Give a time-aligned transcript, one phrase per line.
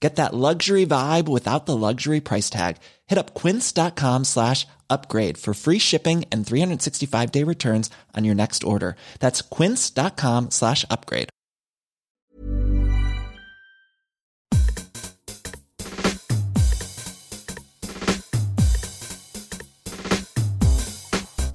[0.00, 2.76] Get that luxury vibe without the luxury price tag.
[3.06, 8.62] Hit up quince.com slash upgrade for free shipping and 365 day returns on your next
[8.62, 8.96] order.
[9.20, 11.30] That's quince.com slash upgrade.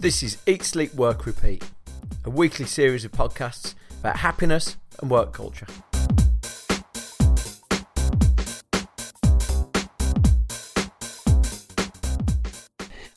[0.01, 1.63] This is Eat, Sleep, Work, Repeat,
[2.25, 5.67] a weekly series of podcasts about happiness and work culture.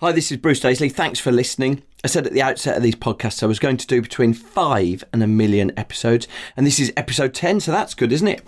[0.05, 0.93] Hi, this is Bruce Daisley.
[0.93, 1.83] Thanks for listening.
[2.05, 5.03] I said at the outset of these podcasts I was going to do between five
[5.15, 8.43] and a million episodes, and this is episode 10, so that's good, isn't it?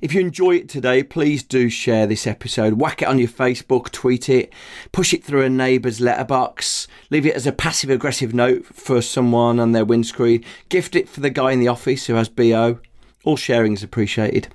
[0.00, 2.80] If you enjoy it today, please do share this episode.
[2.80, 4.52] Whack it on your Facebook, tweet it,
[4.90, 9.60] push it through a neighbour's letterbox, leave it as a passive aggressive note for someone
[9.60, 12.80] on their windscreen, gift it for the guy in the office who has BO.
[13.22, 14.48] All sharing is appreciated.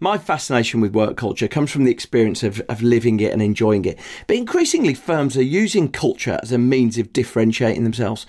[0.00, 3.84] My fascination with work culture comes from the experience of, of living it and enjoying
[3.84, 3.98] it.
[4.26, 8.26] But increasingly, firms are using culture as a means of differentiating themselves.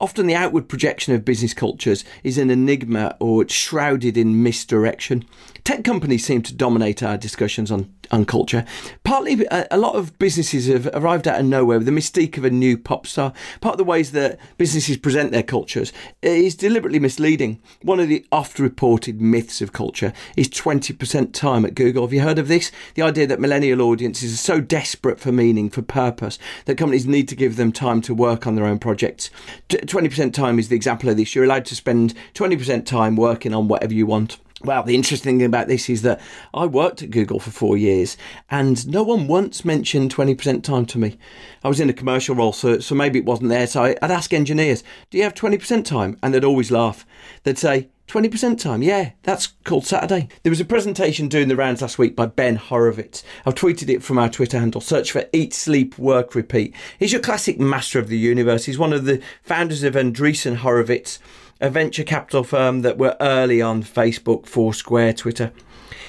[0.00, 5.24] Often, the outward projection of business cultures is an enigma or it's shrouded in misdirection.
[5.64, 8.64] Tech companies seem to dominate our discussions on, on culture.
[9.04, 12.44] Partly, a, a lot of businesses have arrived out of nowhere with the mystique of
[12.44, 13.32] a new pop star.
[13.60, 15.92] Part of the ways that businesses present their cultures
[16.22, 17.60] is deliberately misleading.
[17.82, 22.04] One of the oft reported myths of culture is 20% time at Google.
[22.04, 22.70] Have you heard of this?
[22.94, 27.28] The idea that millennial audiences are so desperate for meaning, for purpose, that companies need
[27.28, 29.30] to give them time to work on their own projects.
[29.68, 31.34] 20% time is the example of this.
[31.34, 34.38] You're allowed to spend 20% time working on whatever you want.
[34.62, 36.20] Well, the interesting thing about this is that
[36.52, 38.18] I worked at Google for four years
[38.50, 41.18] and no one once mentioned 20% time to me.
[41.64, 43.66] I was in a commercial role, so, so maybe it wasn't there.
[43.66, 46.18] So I'd ask engineers, Do you have 20% time?
[46.22, 47.06] And they'd always laugh.
[47.44, 50.28] They'd say, 20% time, yeah, that's called Saturday.
[50.42, 53.22] There was a presentation doing the rounds last week by Ben Horowitz.
[53.46, 54.80] I've tweeted it from our Twitter handle.
[54.80, 56.74] Search for Eat, Sleep, Work, Repeat.
[56.98, 58.64] He's your classic master of the universe.
[58.64, 61.20] He's one of the founders of Andreessen Horowitz
[61.60, 65.52] a venture capital firm that were early on Facebook, Foursquare, Twitter.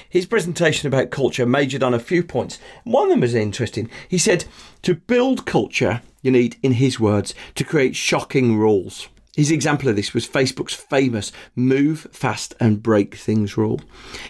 [0.08, 2.58] His presentation about culture majored on a few points.
[2.84, 3.90] One of them was interesting.
[4.08, 4.44] He said,
[4.82, 9.08] To build culture, you need, in his words, to create shocking rules.
[9.34, 13.80] His example of this was Facebook's famous move fast and break things rule.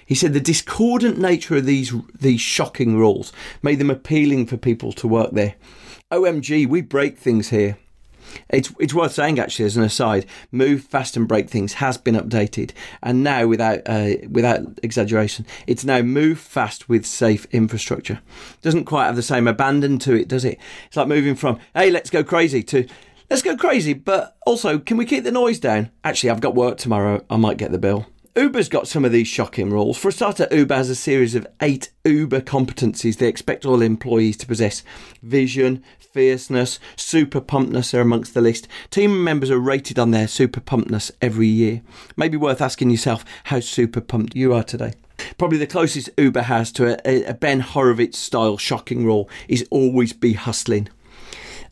[0.06, 4.92] He said the discordant nature of these these shocking rules made them appealing for people
[4.92, 5.56] to work there.
[6.12, 7.78] OMG, we break things here.
[8.48, 12.14] It's it's worth saying actually as an aside, move fast and break things has been
[12.14, 12.72] updated,
[13.02, 18.20] and now without uh, without exaggeration, it's now move fast with safe infrastructure.
[18.60, 20.58] Doesn't quite have the same abandon to it, does it?
[20.86, 22.86] It's like moving from hey let's go crazy to
[23.30, 25.90] let's go crazy, but also can we keep the noise down?
[26.04, 27.24] Actually, I've got work tomorrow.
[27.30, 28.06] I might get the bill.
[28.34, 29.98] Uber's got some of these shocking rules.
[29.98, 34.38] For a starter, Uber has a series of eight Uber competencies they expect all employees
[34.38, 34.82] to possess
[35.22, 38.68] vision, fierceness, super pumpness are amongst the list.
[38.88, 41.82] Team members are rated on their super pumpness every year.
[42.16, 44.94] Maybe worth asking yourself how super pumped you are today.
[45.36, 50.14] Probably the closest Uber has to a, a Ben Horowitz style shocking rule is always
[50.14, 50.88] be hustling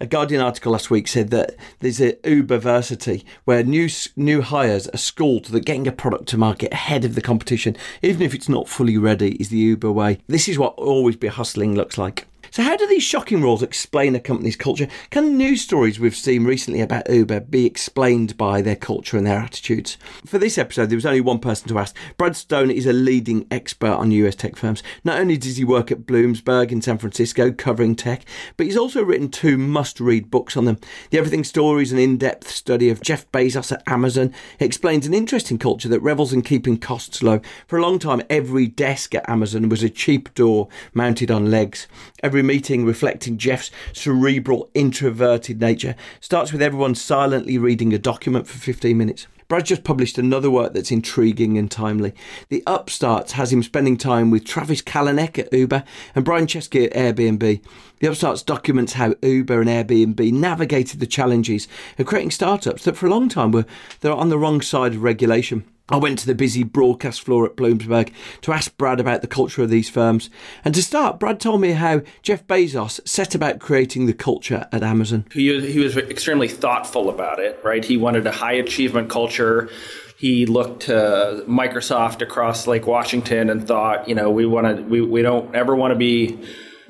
[0.01, 4.99] a Guardian article last week said that there's a Uberversity where new new hires are
[4.99, 8.69] schooled that getting a product to market ahead of the competition, even if it's not
[8.69, 10.19] fully ready, is the Uber way.
[10.27, 12.27] This is what always be hustling looks like.
[12.53, 14.89] So, how do these shocking rules explain a company's culture?
[15.11, 19.39] Can news stories we've seen recently about Uber be explained by their culture and their
[19.39, 19.97] attitudes?
[20.27, 21.95] For this episode, there was only one person to ask.
[22.17, 24.83] Brad Stone is a leading expert on US tech firms.
[25.05, 28.25] Not only does he work at Bloomberg in San Francisco covering tech,
[28.57, 30.79] but he's also written two must read books on them.
[31.11, 35.15] The Everything Store's, an in depth study of Jeff Bezos at Amazon, it explains an
[35.15, 37.41] interesting culture that revels in keeping costs low.
[37.69, 41.87] For a long time, every desk at Amazon was a cheap door mounted on legs.
[42.25, 48.47] Every every meeting reflecting Jeff's cerebral, introverted nature starts with everyone silently reading a document
[48.47, 49.27] for 15 minutes.
[49.47, 52.15] Brad just published another work that's intriguing and timely.
[52.49, 55.85] The Upstarts has him spending time with Travis Kalanick at Uber
[56.15, 57.63] and Brian Chesky at Airbnb.
[57.99, 63.07] The Upstarts documents how Uber and Airbnb navigated the challenges of creating startups that for
[63.07, 63.67] a long time were
[64.01, 65.65] they're on the wrong side of regulation.
[65.91, 69.63] I went to the busy broadcast floor at Bloomberg to ask Brad about the culture
[69.63, 70.31] of these firms.
[70.65, 74.83] And to start, Brad told me how Jeff Bezos set about creating the culture at
[74.83, 75.27] Amazon.
[75.33, 77.85] He was, he was extremely thoughtful about it, right?
[77.85, 79.69] He wanted a high achievement culture.
[80.17, 85.01] He looked to Microsoft across Lake Washington and thought, you know, we want to, we,
[85.01, 86.39] we don't ever want to be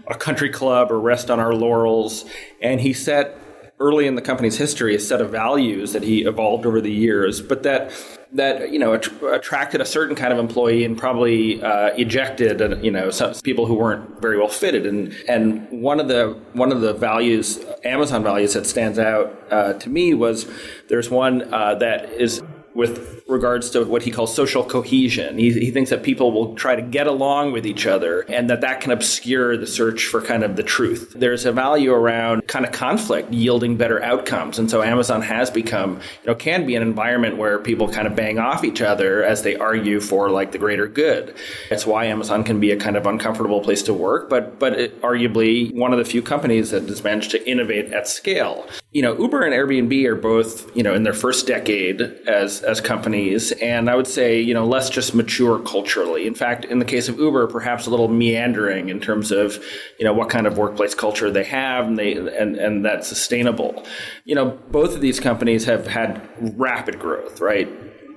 [0.08, 2.24] a country club or rest on our laurels.
[2.60, 3.39] And he set
[3.80, 7.40] early in the company's history a set of values that he evolved over the years,
[7.40, 7.92] but that
[8.32, 12.76] that you know att- attracted a certain kind of employee and probably uh, ejected uh,
[12.76, 14.86] you know some people who weren't very well fitted.
[14.86, 19.72] And and one of the one of the values Amazon values that stands out uh,
[19.74, 20.46] to me was
[20.88, 22.42] there's one uh, that is
[22.74, 25.38] with regards to what he calls social cohesion.
[25.38, 28.60] He, he, thinks that people will try to get along with each other and that
[28.60, 31.12] that can obscure the search for kind of the truth.
[31.16, 34.58] There's a value around kind of conflict yielding better outcomes.
[34.58, 38.16] And so Amazon has become, you know, can be an environment where people kind of
[38.16, 41.34] bang off each other as they argue for like the greater good.
[41.68, 45.02] That's why Amazon can be a kind of uncomfortable place to work, but, but it,
[45.02, 48.66] arguably one of the few companies that has managed to innovate at scale.
[48.92, 52.80] You know, Uber and Airbnb are both, you know, in their first decade as, as
[52.80, 56.26] companies, and I would say, you know, less just mature culturally.
[56.26, 59.62] In fact, in the case of Uber, perhaps a little meandering in terms of,
[60.00, 63.86] you know, what kind of workplace culture they have and they and, and that's sustainable.
[64.24, 66.28] You know, both of these companies have had
[66.58, 67.68] rapid growth, right?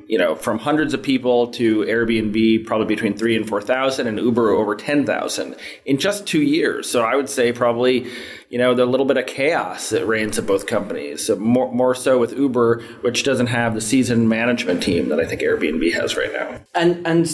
[0.08, 4.52] you know, from hundreds of people to Airbnb, probably between three and 4,000, and Uber
[4.52, 5.56] over 10,000
[5.86, 6.90] in just two years.
[6.90, 8.12] So I would say probably,
[8.54, 11.26] you know, the little bit of chaos that reigns at both companies.
[11.26, 15.26] So more, more so with Uber, which doesn't have the seasoned management team that I
[15.26, 16.60] think Airbnb has right now.
[16.76, 17.26] And and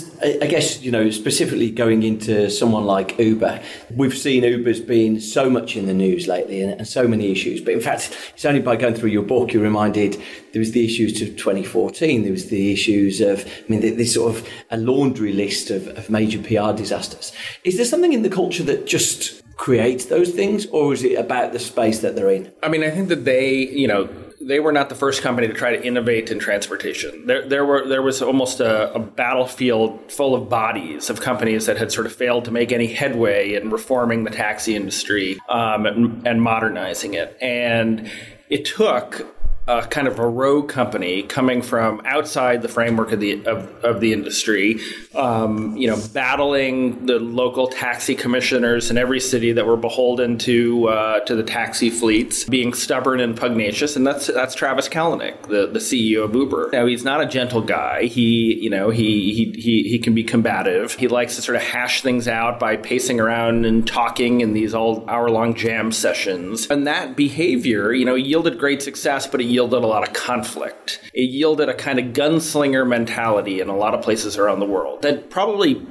[0.41, 3.61] I guess you know specifically going into someone like Uber,
[3.93, 7.59] we've seen Uber's been so much in the news lately and, and so many issues.
[7.59, 10.13] But in fact, it's only by going through your book you're reminded
[10.53, 12.23] there was the issues of 2014.
[12.23, 16.09] There was the issues of I mean this sort of a laundry list of, of
[16.09, 17.33] major PR disasters.
[17.65, 21.51] Is there something in the culture that just creates those things, or is it about
[21.51, 22.49] the space that they're in?
[22.63, 24.07] I mean, I think that they, you know,
[24.39, 27.27] they were not the first company to try to innovate in transportation.
[27.27, 31.77] There, there were there was almost a, a, battlefield full of bodies of companies that
[31.77, 36.25] had sort of failed to make any headway in reforming the taxi industry um, and,
[36.25, 37.37] and modernizing it.
[37.41, 38.09] And
[38.49, 39.27] it took
[39.69, 43.99] a kind of a rogue company coming from outside the framework of the of, of
[43.99, 44.79] the industry,
[45.15, 50.87] um, you know, battling the local taxi commissioners in every city that were beholden to
[50.87, 55.67] uh, to the taxi fleets, being stubborn and pugnacious, and that's that's Travis Kalanick, the,
[55.67, 56.71] the CEO of Uber.
[56.73, 58.05] Now he's not a gentle guy.
[58.05, 60.93] He you know he he he he can be combative.
[60.95, 64.73] He likes to sort of hash things out by pacing around and talking in these
[64.73, 69.58] all hour long jam sessions, and that behavior you know yielded great success, but it
[69.59, 71.01] yielded a lot of conflict.
[71.13, 75.01] It yielded a kind of gunslinger mentality in a lot of places around the world
[75.01, 75.85] that probably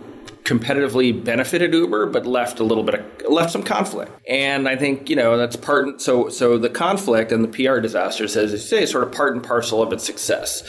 [0.44, 4.10] competitively benefited Uber, but left a little bit of left some conflict.
[4.26, 6.00] And I think you know that's part.
[6.00, 9.34] So so the conflict and the PR disasters, as you say, is sort of part
[9.34, 10.62] and parcel of its success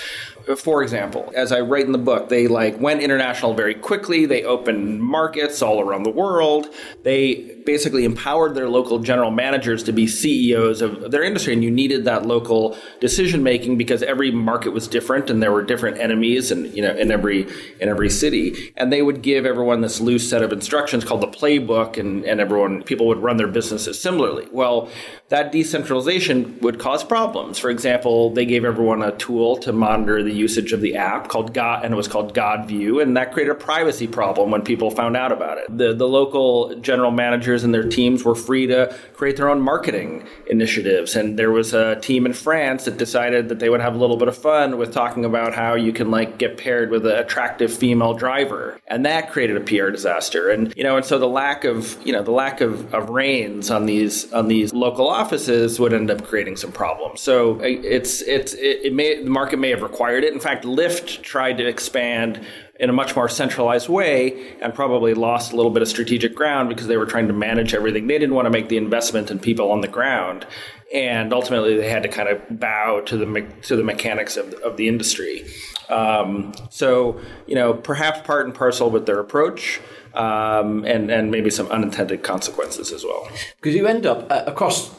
[0.57, 4.25] for example, as I write in the book, they like went international very quickly.
[4.25, 6.73] They opened markets all around the world.
[7.03, 11.71] They basically empowered their local general managers to be CEOs of their industry, and you
[11.71, 16.51] needed that local decision making because every market was different, and there were different enemies,
[16.51, 17.47] and you know, in every
[17.79, 18.73] in every city.
[18.77, 22.39] And they would give everyone this loose set of instructions called the playbook, and and
[22.39, 24.47] everyone people would run their businesses similarly.
[24.51, 24.89] Well,
[25.29, 27.59] that decentralization would cause problems.
[27.59, 31.53] For example, they gave everyone a tool to monitor the usage of the app called
[31.53, 34.89] God, and it was called God View, and that created a privacy problem when people
[34.91, 35.65] found out about it.
[35.69, 37.11] The the local general
[37.49, 41.73] managers and their teams were free to create their own marketing initiatives, and there was
[41.73, 44.77] a team in France that decided that they would have a little bit of fun
[44.77, 49.05] with talking about how you can like get paired with an attractive female driver, and
[49.05, 50.49] that created a PR disaster.
[50.49, 53.71] And you know, and so the lack of you know the lack of, of reins
[53.71, 57.21] on these on these local offices would end up creating some problems.
[57.21, 60.33] So uh, it's it's it, it may the market may have required it.
[60.33, 62.45] In fact, Lyft tried to expand
[62.79, 66.69] in a much more centralized way and probably lost a little bit of strategic ground
[66.69, 68.07] because they were trying to manage everything.
[68.07, 70.45] They didn't want to make the investment in people on the ground
[70.93, 74.77] and ultimately they had to kind of bow to the to the mechanics of, of
[74.77, 75.45] the industry.
[75.89, 79.79] Um, so you know, perhaps part and parcel with their approach.
[80.15, 83.29] Um, and and maybe some unintended consequences as well.
[83.57, 84.89] Because you end up uh, across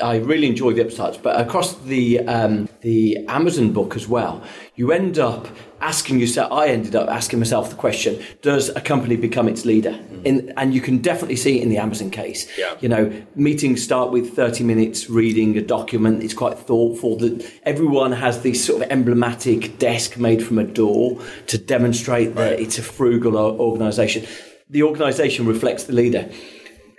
[0.00, 4.42] I, really enjoy the upstarts, but across the um, the Amazon book as well,
[4.76, 5.48] you end up
[5.80, 6.52] asking yourself.
[6.52, 9.90] I ended up asking myself the question: Does a company become its leader?
[9.90, 10.24] Mm.
[10.24, 12.46] In, and you can definitely see it in the Amazon case.
[12.56, 12.74] Yeah.
[12.80, 16.22] You know, meetings start with thirty minutes reading a document.
[16.22, 17.16] It's quite thoughtful.
[17.18, 22.60] That everyone has this sort of emblematic desk made from a door to demonstrate that
[22.60, 24.26] it's a frugal organisation.
[24.70, 26.30] The organisation reflects the leader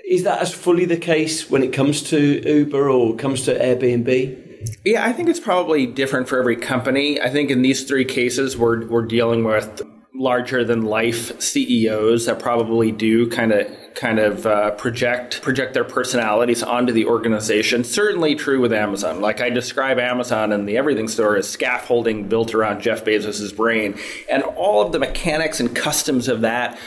[0.07, 4.43] is that as fully the case when it comes to Uber or comes to Airbnb?
[4.83, 7.21] Yeah, I think it's probably different for every company.
[7.21, 9.81] I think in these three cases, we're, we're dealing with
[10.13, 15.83] larger than life CEOs that probably do kind of kind of uh, project project their
[15.83, 17.83] personalities onto the organization.
[17.83, 19.21] Certainly true with Amazon.
[19.21, 23.97] Like I describe Amazon and the Everything Store as scaffolding built around Jeff Bezos's brain,
[24.29, 26.79] and all of the mechanics and customs of that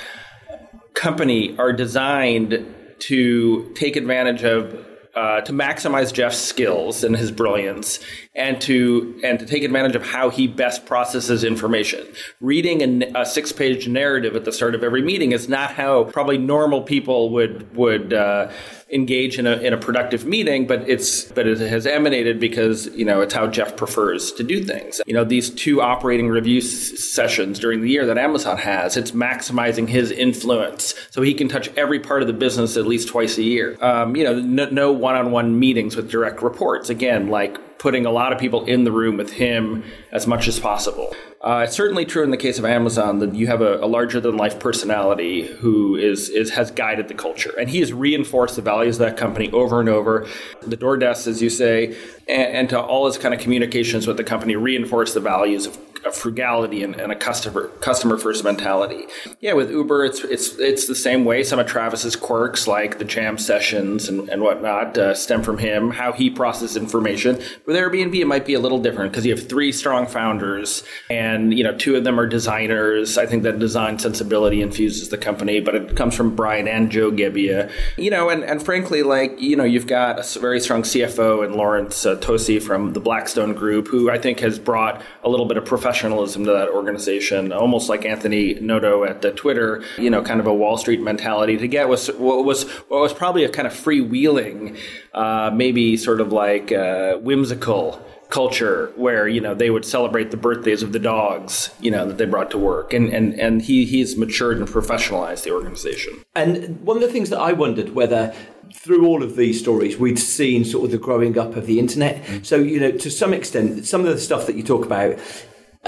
[0.95, 7.99] company are designed to take advantage of uh, to maximize Jeff's skills and his brilliance,
[8.37, 12.07] and to and to take advantage of how he best processes information.
[12.41, 16.39] Reading a, a six-page narrative at the start of every meeting is not how probably
[16.39, 18.53] normal people would would uh,
[18.91, 23.05] engage in a, in a productive meeting, but it's but it has emanated because you
[23.05, 25.01] know it's how Jeff prefers to do things.
[25.07, 29.11] You know these two operating review s- sessions during the year that Amazon has, it's
[29.11, 33.39] maximizing his influence so he can touch every part of the business at least twice
[33.39, 33.77] a year.
[33.81, 36.89] Um, you know, no, no one-on-one meetings with direct reports.
[36.91, 40.59] Again, like putting a lot of people in the room with him as much as
[40.59, 41.15] possible.
[41.41, 44.21] Uh, it's certainly true in the case of Amazon that you have a, a larger
[44.21, 48.63] than life personality who is, is has guided the culture, and he has reinforced the
[48.63, 50.27] values of that company over and over.
[50.63, 54.25] The DoorDesk, as you say, and, and to all his kind of communications with the
[54.25, 59.07] company, reinforce the values of a frugality and, and, a customer customer first mentality.
[59.41, 61.45] Yeah, with Uber, it's it's it's the same way.
[61.45, 65.91] Some of Travis's quirks, like the jam sessions and, and whatnot, uh, stem from him.
[65.91, 67.37] How he processes information.
[67.67, 71.57] With Airbnb, it might be a little different because you have three strong founders, and
[71.57, 73.19] you know two of them are designers.
[73.19, 77.11] I think that design sensibility infuses the company, but it comes from Brian and Joe
[77.11, 77.71] Gebbia.
[77.97, 81.55] You know, and and frankly, like you know, you've got a very strong CFO and
[81.55, 85.57] Laurence uh, Tosi from the Blackstone Group, who I think has brought a little bit
[85.57, 90.23] of professional professionalism to that organization, almost like Anthony Noto at the Twitter, you know,
[90.23, 93.49] kind of a Wall Street mentality to get was what was what was probably a
[93.49, 94.79] kind of freewheeling,
[95.15, 98.01] uh, maybe sort of like uh, whimsical
[98.31, 102.19] culture where you know they would celebrate the birthdays of the dogs you know that
[102.19, 102.93] they brought to work.
[102.93, 106.23] And and and he he's matured and professionalized the organization.
[106.35, 108.35] And one of the things that i wondered whether
[108.75, 112.23] through all of these stories we'd seen sort of the growing up of the internet.
[112.25, 112.45] Mm.
[112.45, 115.19] so you know to some extent some of the stuff that you talk about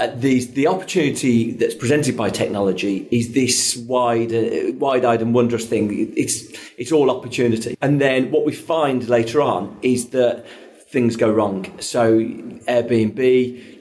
[0.01, 5.65] uh, the the opportunity that's presented by technology is this wide uh, wide-eyed and wondrous
[5.67, 6.11] thing.
[6.17, 6.37] It's
[6.77, 7.77] it's all opportunity.
[7.81, 10.45] And then what we find later on is that
[10.91, 11.79] things go wrong.
[11.79, 13.17] So Airbnb,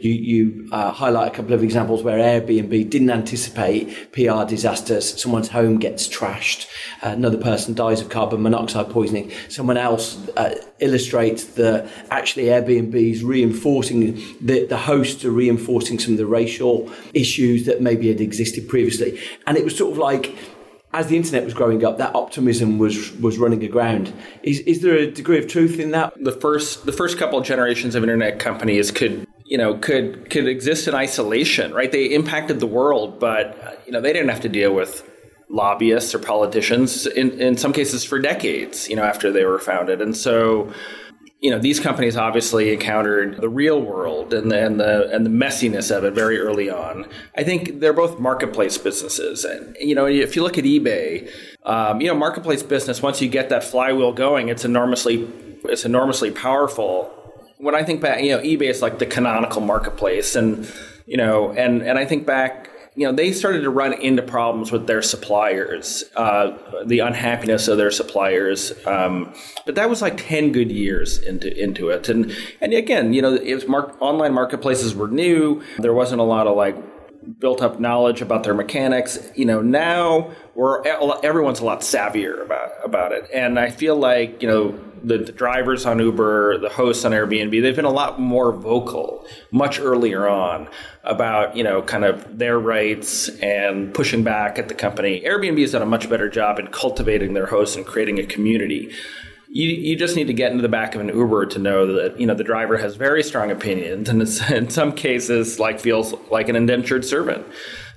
[0.01, 5.21] you, you uh, highlight a couple of examples where Airbnb didn't anticipate PR disasters.
[5.21, 6.69] Someone's home gets trashed.
[7.03, 9.33] Another person dies of carbon monoxide poisoning.
[9.49, 16.13] Someone else uh, illustrates that actually Airbnb is reinforcing, the, the hosts are reinforcing some
[16.13, 19.21] of the racial issues that maybe had existed previously.
[19.49, 20.33] And it was sort of like,
[20.93, 24.13] as the internet was growing up, that optimism was was running aground.
[24.43, 26.13] Is is there a degree of truth in that?
[26.23, 30.49] The first the first couple of generations of internet companies could you know could could
[30.49, 31.93] exist in isolation, right?
[31.93, 35.09] They impacted the world, but uh, you know they didn't have to deal with
[35.49, 38.89] lobbyists or politicians in in some cases for decades.
[38.89, 40.73] You know after they were founded, and so
[41.41, 45.31] you know these companies obviously encountered the real world and the, and the and the
[45.31, 47.07] messiness of it very early on.
[47.37, 51.31] I think they're both marketplace businesses, and you know if you look at eBay,
[51.65, 55.31] um, you know marketplace business once you get that flywheel going, it's enormously
[55.65, 57.11] it's enormously powerful.
[57.57, 60.71] When I think back, you know eBay is like the canonical marketplace, and
[61.07, 62.69] you know and and I think back
[63.01, 66.55] you know, they started to run into problems with their suppliers, uh,
[66.85, 68.75] the unhappiness of their suppliers.
[68.87, 69.33] Um,
[69.65, 72.31] but that was like ten good years into into it, and
[72.61, 75.63] and again, you know, it was mark, online marketplaces were new.
[75.79, 76.77] There wasn't a lot of like
[77.39, 79.31] built up knowledge about their mechanics.
[79.35, 80.87] You know, now we're
[81.23, 85.33] everyone's a lot savvier about about it, and I feel like you know the, the,
[85.33, 90.29] drivers on Uber, the hosts on Airbnb, they've been a lot more vocal much earlier
[90.29, 90.69] on
[91.05, 95.21] about, you know, kind of their rights and pushing back at the company.
[95.23, 98.93] Airbnb has done a much better job in cultivating their hosts and creating a community.
[99.49, 102.21] you, you just need to get into the back of an Uber to know that
[102.21, 106.49] you know the driver has very strong opinions and in some cases like feels like
[106.49, 107.47] an indentured servant.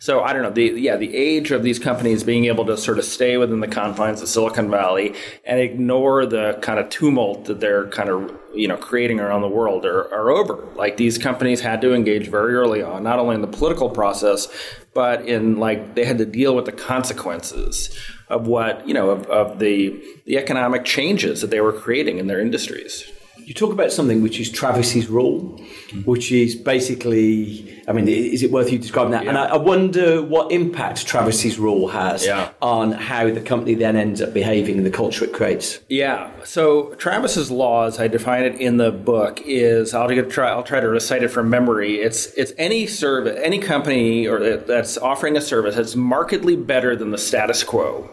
[0.04, 3.00] So I don't know the yeah the age of these companies being able to sort
[3.00, 7.62] of stay within the confines of Silicon Valley and ignore the kind of tumult that
[7.62, 10.68] they're kind of you know creating around the world are, are over.
[10.76, 14.50] Like these companies had to engage very early on, not only in the political process,
[14.94, 19.26] but in like they had to deal with the consequences of what you know of,
[19.28, 23.10] of the the economic changes that they were creating in their industries.
[23.46, 26.02] You talk about something which is Travis's rule, mm-hmm.
[26.02, 29.24] which is basically, I mean, is it worth you describing that?
[29.24, 29.30] Yeah.
[29.30, 32.52] And I, I, wonder what impact Travis's rule has yeah.
[32.62, 35.80] on how the company then ends up behaving and the culture it creates.
[35.90, 36.32] Yeah.
[36.44, 40.80] So Travis's law, as I define it in the book, is I'll try I'll try
[40.80, 41.96] to recite it from memory.
[41.96, 47.12] It's it's any service, any company or that's offering a service that's markedly better than
[47.12, 48.10] the status quo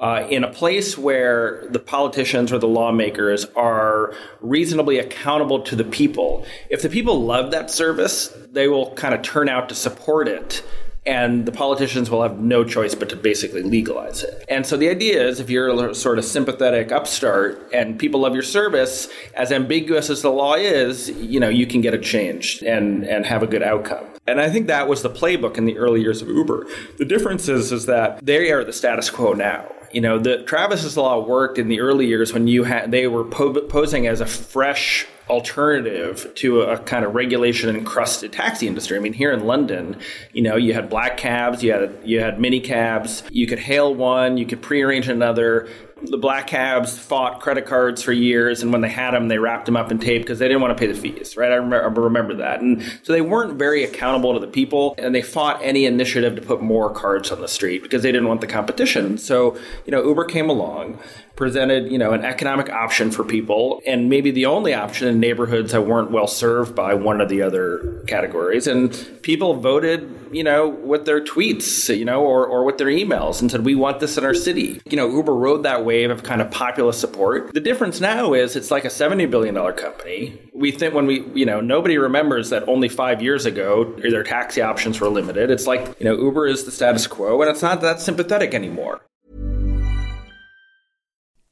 [0.00, 5.84] uh, in a place where the politicians or the lawmakers are reasonably accountable to the
[5.84, 6.44] people.
[6.70, 10.64] If the people love that service, they will kind of turn out to support it.
[11.06, 14.44] And the politicians will have no choice but to basically legalize it.
[14.48, 18.34] And so the idea is if you're a sort of sympathetic upstart and people love
[18.34, 22.62] your service, as ambiguous as the law is, you know, you can get it changed
[22.62, 24.06] and, and have a good outcome.
[24.30, 26.66] And I think that was the playbook in the early years of Uber.
[26.98, 30.96] The difference is, is that they are the status quo now you know, the Travis's
[30.96, 34.26] law worked in the early years when you had they were po- posing as a
[34.26, 38.96] fresh alternative to a, kind of regulation encrusted taxi industry.
[38.96, 39.96] I mean, here in London,
[40.32, 43.94] you know, you had black cabs, you had you had mini cabs, you could hail
[43.94, 45.68] one, you could prearrange another
[46.02, 49.66] the black cabs fought credit cards for years, and when they had them, they wrapped
[49.66, 51.52] them up in tape because they didn't want to pay the fees, right?
[51.52, 52.60] I remember, remember, that.
[52.60, 56.42] And so they weren't very accountable to the people, and they fought any initiative to
[56.42, 59.18] put more cards on the street because they didn't want the competition.
[59.18, 60.98] So, you know, Uber came along,
[61.36, 65.72] presented, you know, an economic option for people and maybe the only option in neighborhoods
[65.72, 68.66] that weren't well served by one of the other categories.
[68.66, 73.40] And people voted, you know, with their tweets, you know, or, or with their emails
[73.40, 74.80] and said, we want this in our city.
[74.84, 77.52] You know, Uber rode that wave of kind of populist support.
[77.54, 80.38] The difference now is it's like a $70 billion company.
[80.52, 84.60] We think when we, you know, nobody remembers that only five years ago their taxi
[84.60, 85.50] options were limited.
[85.50, 89.00] It's like, you know, Uber is the status quo and it's not that sympathetic anymore.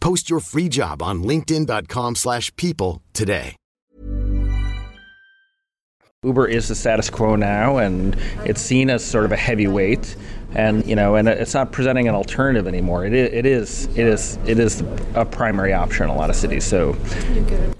[0.00, 3.54] Post your free job on linkedin.com slash people today.
[6.24, 10.16] Uber is the status quo now, and it's seen as sort of a heavyweight,
[10.52, 13.04] and you know, and it's not presenting an alternative anymore.
[13.04, 14.82] It is, it is, it is, it is
[15.14, 16.64] a primary option in a lot of cities.
[16.64, 16.96] So,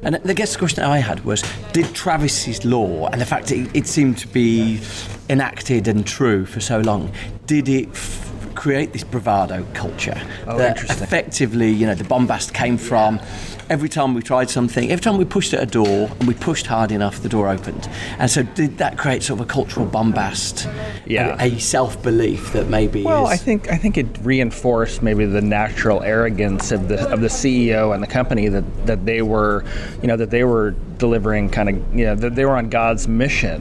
[0.02, 3.74] and the guest question I had was: Did Travis's law and the fact that it,
[3.74, 4.80] it seemed to be
[5.28, 7.10] enacted and true for so long,
[7.46, 7.88] did it?
[7.88, 8.27] F-
[8.58, 11.04] create this bravado culture Oh, that interesting.
[11.04, 13.20] effectively, you know, the bombast came from
[13.70, 16.66] every time we tried something, every time we pushed at a door and we pushed
[16.66, 17.88] hard enough, the door opened.
[18.18, 20.66] And so, did that create sort of a cultural bombast?
[21.06, 21.36] Yeah.
[21.40, 23.30] a, a self belief that maybe Well, is.
[23.30, 27.94] I think I think it reinforced maybe the natural arrogance of the of the CEO
[27.94, 29.64] and the company that, that they were,
[30.02, 33.06] you know, that they were delivering kind of, you know, that they were on God's
[33.06, 33.60] mission,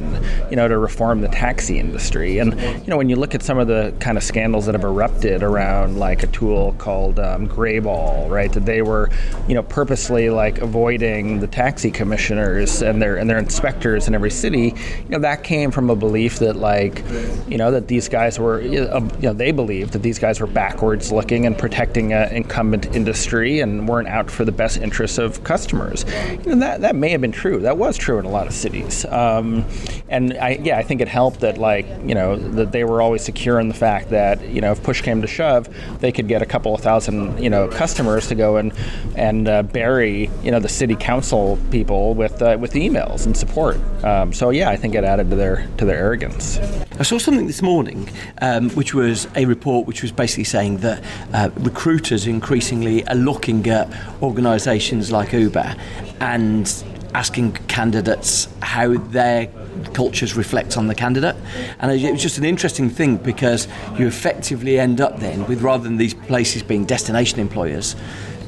[0.49, 2.39] you know, to reform the taxi industry.
[2.39, 4.83] And you know, when you look at some of the kind of scandals that have
[4.87, 8.51] erupted around like a tool called um, Greyball, right?
[8.51, 9.09] That they were,
[9.47, 14.31] you know, purposely like avoiding the taxi commissioners and their and their inspectors in every
[14.31, 14.73] city.
[15.03, 17.03] You know, that came from a belief that like,
[17.47, 18.87] you know, that these guys were, you
[19.21, 23.87] know, they believed that these guys were backwards looking and protecting an incumbent industry and
[23.87, 26.05] weren't out for the best interests of customers.
[26.45, 27.59] You know, that that may have been true.
[27.59, 29.05] That was true in a lot of cities.
[29.05, 29.65] Um,
[30.09, 33.23] and I, yeah, I think it helped that like, you know, that they were always
[33.23, 35.67] secure in the fact that you know if push came to shove,
[35.99, 38.73] they could get a couple of thousand you know customers to go and
[39.15, 43.77] and uh, bury you know the city council people with uh, with emails and support.
[44.03, 46.59] Um, so yeah, I think it added to their to their arrogance.
[46.99, 48.09] I saw something this morning,
[48.41, 53.67] um, which was a report which was basically saying that uh, recruiters increasingly are looking
[53.67, 53.87] at
[54.21, 55.75] organisations like Uber
[56.19, 56.83] and
[57.17, 59.47] asking candidates how their
[59.93, 61.35] cultures reflect on the candidate.
[61.79, 65.83] And it was just an interesting thing because you effectively end up then with rather
[65.83, 67.95] than these places being destination employers,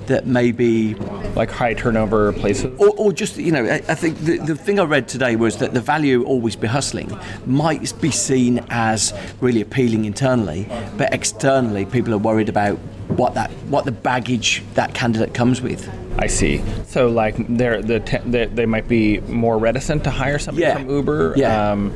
[0.10, 0.93] that maybe
[1.36, 2.78] Like high turnover places.
[2.80, 5.58] or, or just you know, I, I think the, the thing I read today was
[5.58, 7.10] that the value always be hustling
[7.45, 10.67] might be seen as really appealing internally,
[10.98, 12.78] but externally people are worried about
[13.19, 15.89] what that what the baggage that candidate comes with.
[16.19, 16.62] I see.
[16.88, 20.76] So like they're the te- they, they might be more reticent to hire somebody Yeah.
[20.76, 21.34] from Uber.
[21.38, 21.72] Yeah.
[21.72, 21.93] Um,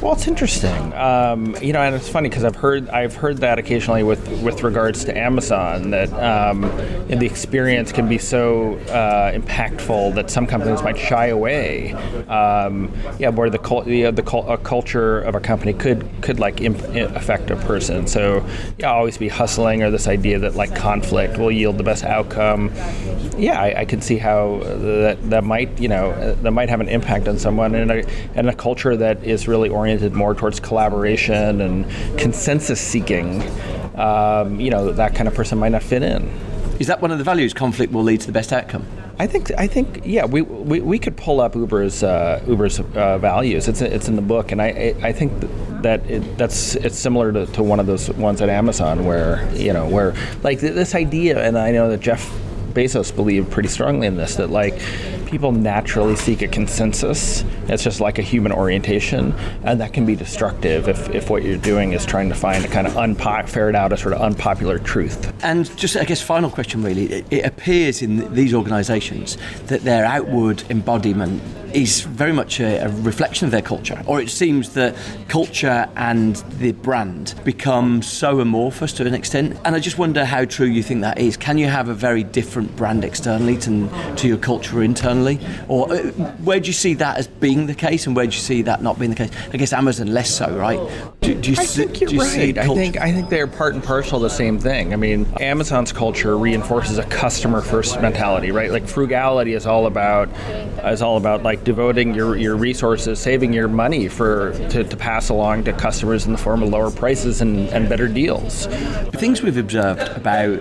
[0.00, 0.92] well, it's interesting.
[0.94, 4.62] Um, you know, and it's funny because I've heard I've heard that occasionally with with
[4.62, 6.62] regards to Amazon that um,
[7.08, 11.94] the experience can be so uh, impactful that some companies might shy away.
[12.28, 16.38] Um, yeah, where the cul- the, the cul- a culture of a company could could
[16.38, 16.80] like imp-
[17.16, 18.06] affect a person.
[18.06, 18.46] So
[18.78, 22.70] yeah, always be hustling or this idea that like conflict will yield the best outcome.
[23.36, 26.80] Yeah, I, I can see how that that might you know uh, that might have
[26.80, 28.04] an impact on someone in a
[28.38, 33.42] in a culture that is really oriented more towards collaboration and consensus seeking.
[33.96, 36.28] Um, you know, that kind of person might not fit in.
[36.78, 37.52] Is that one of the values?
[37.52, 38.86] Conflict will lead to the best outcome.
[39.20, 43.18] I think I think yeah we, we, we could pull up Uber's uh, Uber's uh,
[43.18, 43.66] values.
[43.66, 45.32] It's it's in the book, and I I think
[45.82, 49.72] that it, that's it's similar to, to one of those ones at Amazon where you
[49.72, 52.30] know where like this idea, and I know that Jeff
[52.74, 54.80] Bezos believed pretty strongly in this that like
[55.28, 57.44] people naturally seek a consensus.
[57.68, 61.58] It's just like a human orientation, and that can be destructive if, if what you're
[61.58, 64.78] doing is trying to find a kind of unpo- ferret out a sort of unpopular
[64.78, 65.32] truth.
[65.44, 67.04] And just, I guess, final question really.
[67.12, 69.36] It, it appears in these organisations
[69.66, 71.42] that their outward embodiment
[71.74, 74.96] is very much a, a reflection of their culture, or it seems that
[75.28, 79.54] culture and the brand become so amorphous to an extent.
[79.66, 81.36] And I just wonder how true you think that is.
[81.36, 85.17] Can you have a very different brand externally to, to your culture internally,
[85.68, 85.96] or uh,
[86.44, 88.82] where do you see that as being the case, and where do you see that
[88.82, 89.30] not being the case?
[89.52, 90.78] I guess Amazon less so, right?
[91.20, 92.58] Do, do you I see- think you're do you see right.
[92.58, 94.92] I think I think they're part and parcel of the same thing.
[94.92, 98.70] I mean, Amazon's culture reinforces a customer first mentality, right?
[98.70, 100.28] Like frugality is all about
[100.84, 105.28] is all about like devoting your, your resources, saving your money for to, to pass
[105.28, 108.66] along to customers in the form of lower prices and, and better deals.
[108.66, 110.60] The things we've observed about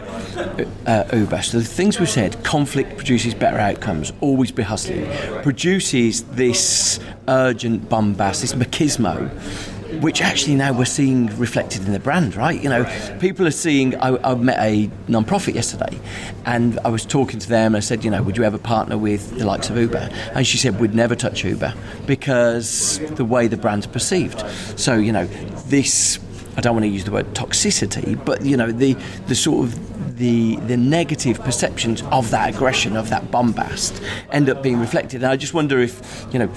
[0.85, 5.05] uh, Uber, so the things we've said, conflict produces better outcomes, always be hustling,
[5.43, 9.29] produces this urgent bombast, this machismo,
[10.01, 12.61] which actually now we're seeing reflected in the brand, right?
[12.61, 13.95] You know, people are seeing.
[13.95, 15.99] I, I met a non-profit yesterday,
[16.45, 17.67] and I was talking to them.
[17.67, 20.09] and I said, you know, would you ever partner with the likes of Uber?
[20.33, 21.73] And she said, we'd never touch Uber
[22.05, 24.43] because the way the brand's perceived.
[24.79, 25.25] So, you know,
[25.67, 26.19] this.
[26.57, 28.93] I don't want to use the word toxicity, but you know the
[29.27, 34.01] the sort of the the negative perceptions of that aggression, of that bombast,
[34.31, 35.23] end up being reflected.
[35.23, 36.49] And I just wonder if you know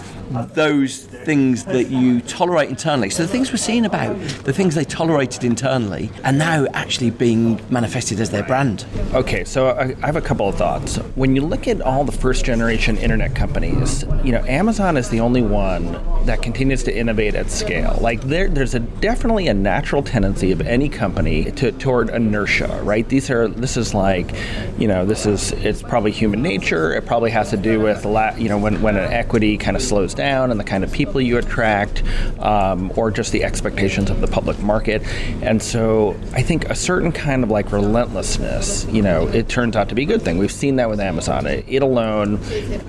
[0.55, 3.11] those things that you tolerate internally.
[3.11, 7.61] So the things we're seeing about the things they tolerated internally are now actually being
[7.71, 8.87] manifested as their brand.
[9.13, 10.97] Okay, so I, have a couple of thoughts.
[11.15, 15.21] When you look at all the first generation internet companies, you know, Amazon is the
[15.21, 15.93] only one
[16.27, 17.99] that continues to innovate at scale.
[18.01, 23.09] Like there, there's a definitely a natural tendency of any company to, toward inertia, right?
[23.09, 24.35] These are this is like,
[24.79, 26.93] you know, this is it's probably human nature.
[26.95, 29.83] It probably has to do with la- you know when when an equity kind of
[29.83, 32.03] slows down and the kind of people you attract,
[32.39, 35.03] um, or just the expectations of the public market.
[35.43, 39.89] And so I think a certain kind of like relentlessness, you know, it turns out
[39.89, 40.39] to be a good thing.
[40.39, 41.47] We've seen that with Amazon.
[41.47, 42.41] It, it alone,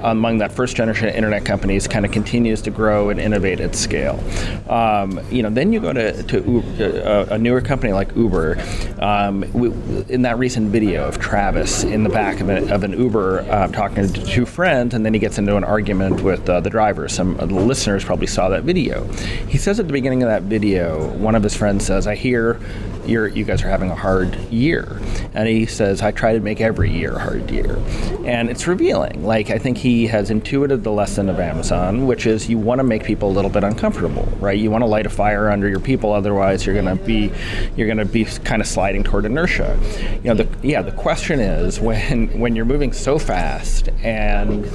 [0.02, 4.20] among that first generation internet companies, kind of continues to grow and innovate at scale.
[4.70, 8.62] Um, you know, then you go to, to uh, a newer company like Uber.
[9.00, 9.70] Um, we,
[10.10, 13.68] in that recent video of Travis in the back of, a, of an Uber uh,
[13.68, 17.08] talking to two friends, and then he gets into an argument with uh, the driver.
[17.08, 19.06] Some of the listeners probably saw that video.
[19.48, 22.60] He says at the beginning of that video, one of his friends says, "I hear
[23.06, 25.00] you're, you guys are having a hard year,"
[25.34, 27.78] and he says, "I try to make every year a hard year,"
[28.26, 29.26] and it's revealing.
[29.26, 32.84] Like I think he has intuited the lesson of Amazon, which is you want to
[32.84, 34.58] make people a little bit uncomfortable, right?
[34.58, 37.32] You want to light a fire under your people, otherwise you're going to be
[37.76, 39.80] you're going to be kind of sliding toward inertia.
[40.24, 40.82] You know, the, yeah.
[40.82, 44.66] The question is when when you're moving so fast and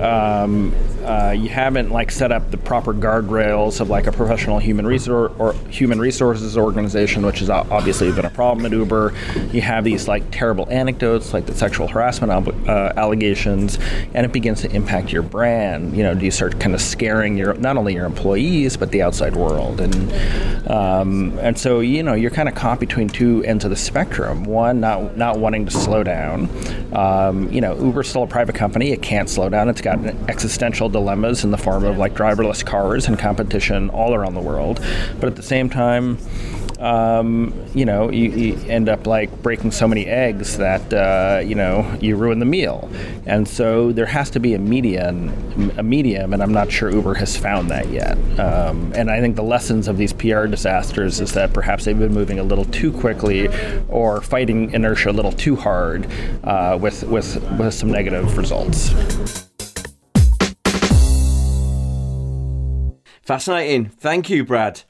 [0.00, 4.86] um, uh, you haven't like set up the proper guardrails of like a professional human
[4.86, 9.14] resource or human resources organization, which has obviously been a problem at Uber.
[9.52, 13.78] You have these like terrible anecdotes, like the sexual harassment ob- uh, allegations,
[14.14, 15.96] and it begins to impact your brand.
[15.96, 19.02] You know, do you start kind of scaring your not only your employees but the
[19.02, 23.64] outside world, and um, and so you know you're kind of caught between two ends
[23.64, 24.44] of the spectrum.
[24.44, 26.48] One, not not wanting to slow down.
[26.94, 29.68] Um, you know, Uber's still a private company; it can't slow down.
[29.68, 29.98] It's got
[30.28, 34.80] existential dilemmas in the form of like driverless cars and competition all around the world.
[35.20, 36.18] But at the same time,
[36.82, 41.54] um, you know, you, you, end up like breaking so many eggs that uh, you
[41.54, 42.90] know you ruin the meal,
[43.24, 47.14] and so there has to be a medium, a medium, and I'm not sure Uber
[47.14, 48.18] has found that yet.
[48.40, 52.12] Um, and I think the lessons of these PR disasters is that perhaps they've been
[52.12, 53.48] moving a little too quickly,
[53.88, 56.08] or fighting inertia a little too hard,
[56.42, 58.92] uh, with with with some negative results.
[63.22, 63.86] Fascinating.
[63.86, 64.82] Thank you, Brad.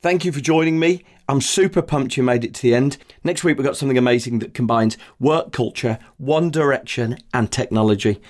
[0.00, 1.04] Thank you for joining me.
[1.26, 2.98] I'm super pumped you made it to the end.
[3.22, 8.20] Next week, we've got something amazing that combines work culture, one direction, and technology.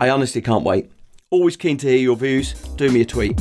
[0.00, 0.90] I honestly can't wait.
[1.28, 2.54] Always keen to hear your views.
[2.76, 3.38] Do me a tweet.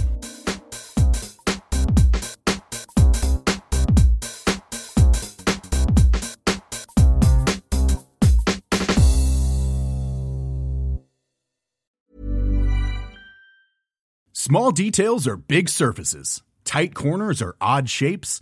[14.33, 18.41] Small details are big surfaces, tight corners are odd shapes,